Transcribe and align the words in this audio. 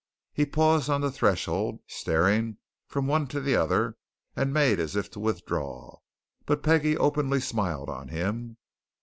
He 0.33 0.47
paused 0.47 0.89
on 0.89 1.01
the 1.01 1.11
threshold, 1.11 1.77
staring 1.85 2.57
from 2.87 3.05
one 3.05 3.27
to 3.27 3.39
the 3.39 3.55
other, 3.55 3.97
and 4.35 4.51
made 4.51 4.79
as 4.79 4.95
if 4.95 5.11
to 5.11 5.19
withdraw. 5.19 5.99
But 6.47 6.63
Peggie 6.63 6.97
openly 6.97 7.39
smiled 7.39 7.87
on 7.91 8.07
him. 8.07 8.57